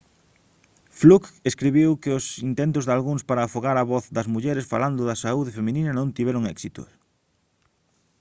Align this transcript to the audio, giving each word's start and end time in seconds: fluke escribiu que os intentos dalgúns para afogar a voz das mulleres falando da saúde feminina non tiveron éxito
fluke 0.99 1.29
escribiu 1.49 1.89
que 2.01 2.11
os 2.17 2.25
intentos 2.49 2.83
dalgúns 2.89 3.25
para 3.29 3.45
afogar 3.47 3.75
a 3.79 3.87
voz 3.91 4.05
das 4.15 4.27
mulleres 4.33 4.69
falando 4.73 5.01
da 5.09 5.21
saúde 5.23 5.55
feminina 5.57 5.91
non 5.95 6.13
tiveron 6.17 6.43
éxito 6.55 6.81